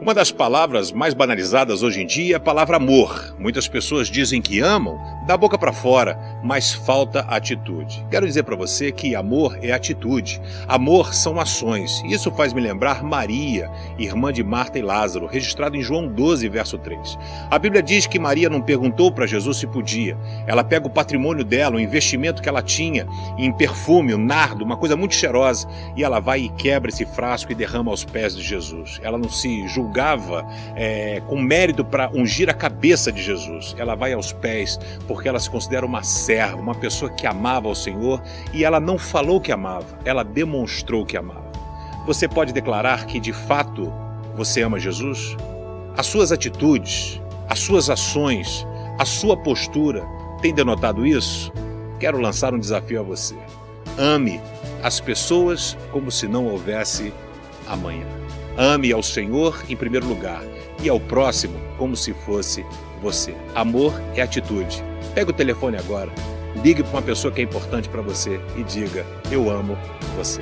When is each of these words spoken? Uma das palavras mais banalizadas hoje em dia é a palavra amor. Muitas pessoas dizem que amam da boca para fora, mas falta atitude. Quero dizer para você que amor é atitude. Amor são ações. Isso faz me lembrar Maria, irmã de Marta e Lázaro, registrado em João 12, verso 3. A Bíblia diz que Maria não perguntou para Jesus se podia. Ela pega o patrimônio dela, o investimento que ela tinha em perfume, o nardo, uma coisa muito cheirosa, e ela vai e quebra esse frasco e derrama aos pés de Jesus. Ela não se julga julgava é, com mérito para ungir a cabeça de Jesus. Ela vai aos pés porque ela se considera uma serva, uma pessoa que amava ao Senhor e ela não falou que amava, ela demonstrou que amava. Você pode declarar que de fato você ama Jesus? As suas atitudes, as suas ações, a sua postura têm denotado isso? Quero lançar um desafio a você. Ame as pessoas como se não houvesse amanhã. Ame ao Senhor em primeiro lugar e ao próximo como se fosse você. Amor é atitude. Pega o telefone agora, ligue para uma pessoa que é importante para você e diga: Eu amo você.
Uma 0.00 0.14
das 0.14 0.32
palavras 0.32 0.90
mais 0.90 1.12
banalizadas 1.12 1.82
hoje 1.82 2.00
em 2.00 2.06
dia 2.06 2.34
é 2.34 2.36
a 2.38 2.40
palavra 2.40 2.78
amor. 2.78 3.36
Muitas 3.38 3.68
pessoas 3.68 4.08
dizem 4.08 4.40
que 4.40 4.58
amam 4.58 4.98
da 5.30 5.36
boca 5.36 5.56
para 5.56 5.72
fora, 5.72 6.18
mas 6.42 6.72
falta 6.72 7.20
atitude. 7.20 8.04
Quero 8.10 8.26
dizer 8.26 8.42
para 8.42 8.56
você 8.56 8.90
que 8.90 9.14
amor 9.14 9.56
é 9.62 9.70
atitude. 9.70 10.42
Amor 10.66 11.14
são 11.14 11.38
ações. 11.38 12.02
Isso 12.04 12.32
faz 12.32 12.52
me 12.52 12.60
lembrar 12.60 13.04
Maria, 13.04 13.70
irmã 13.96 14.32
de 14.32 14.42
Marta 14.42 14.78
e 14.78 14.82
Lázaro, 14.82 15.26
registrado 15.26 15.76
em 15.76 15.82
João 15.82 16.08
12, 16.08 16.48
verso 16.48 16.76
3. 16.78 17.16
A 17.48 17.58
Bíblia 17.60 17.80
diz 17.80 18.08
que 18.08 18.18
Maria 18.18 18.50
não 18.50 18.60
perguntou 18.60 19.12
para 19.12 19.24
Jesus 19.24 19.58
se 19.58 19.68
podia. 19.68 20.18
Ela 20.48 20.64
pega 20.64 20.88
o 20.88 20.90
patrimônio 20.90 21.44
dela, 21.44 21.76
o 21.76 21.80
investimento 21.80 22.42
que 22.42 22.48
ela 22.48 22.62
tinha 22.62 23.06
em 23.38 23.52
perfume, 23.52 24.12
o 24.12 24.18
nardo, 24.18 24.64
uma 24.64 24.76
coisa 24.76 24.96
muito 24.96 25.14
cheirosa, 25.14 25.68
e 25.96 26.02
ela 26.02 26.18
vai 26.18 26.40
e 26.40 26.48
quebra 26.48 26.90
esse 26.90 27.06
frasco 27.06 27.52
e 27.52 27.54
derrama 27.54 27.92
aos 27.92 28.04
pés 28.04 28.34
de 28.34 28.42
Jesus. 28.42 29.00
Ela 29.02 29.16
não 29.16 29.28
se 29.28 29.68
julga 29.68 29.90
julgava 29.90 30.46
é, 30.76 31.20
com 31.26 31.40
mérito 31.40 31.84
para 31.84 32.10
ungir 32.14 32.48
a 32.48 32.54
cabeça 32.54 33.10
de 33.10 33.22
Jesus. 33.22 33.74
Ela 33.78 33.94
vai 33.94 34.12
aos 34.12 34.32
pés 34.32 34.78
porque 35.06 35.19
ela 35.28 35.38
se 35.38 35.50
considera 35.50 35.84
uma 35.86 36.02
serva, 36.02 36.56
uma 36.56 36.74
pessoa 36.74 37.10
que 37.10 37.26
amava 37.26 37.68
ao 37.68 37.74
Senhor 37.74 38.22
e 38.52 38.64
ela 38.64 38.80
não 38.80 38.98
falou 38.98 39.40
que 39.40 39.52
amava, 39.52 39.98
ela 40.04 40.22
demonstrou 40.22 41.04
que 41.04 41.16
amava. 41.16 41.50
Você 42.06 42.26
pode 42.26 42.52
declarar 42.52 43.06
que 43.06 43.20
de 43.20 43.32
fato 43.32 43.92
você 44.36 44.62
ama 44.62 44.78
Jesus? 44.78 45.36
As 45.96 46.06
suas 46.06 46.32
atitudes, 46.32 47.20
as 47.48 47.58
suas 47.58 47.90
ações, 47.90 48.66
a 48.98 49.04
sua 49.04 49.36
postura 49.36 50.06
têm 50.40 50.54
denotado 50.54 51.06
isso? 51.06 51.52
Quero 51.98 52.18
lançar 52.18 52.54
um 52.54 52.58
desafio 52.58 53.00
a 53.00 53.02
você. 53.02 53.36
Ame 53.98 54.40
as 54.82 55.00
pessoas 55.00 55.76
como 55.92 56.10
se 56.10 56.26
não 56.26 56.46
houvesse 56.46 57.12
amanhã. 57.66 58.06
Ame 58.56 58.92
ao 58.92 59.02
Senhor 59.02 59.62
em 59.68 59.76
primeiro 59.76 60.06
lugar 60.06 60.42
e 60.82 60.88
ao 60.88 60.98
próximo 60.98 61.58
como 61.76 61.94
se 61.96 62.12
fosse 62.12 62.64
você. 63.00 63.34
Amor 63.54 63.92
é 64.14 64.22
atitude. 64.22 64.84
Pega 65.14 65.30
o 65.30 65.34
telefone 65.34 65.76
agora, 65.76 66.10
ligue 66.62 66.82
para 66.82 66.92
uma 66.92 67.02
pessoa 67.02 67.32
que 67.32 67.40
é 67.40 67.44
importante 67.44 67.88
para 67.88 68.02
você 68.02 68.40
e 68.56 68.62
diga: 68.62 69.04
Eu 69.30 69.50
amo 69.50 69.76
você. 70.16 70.40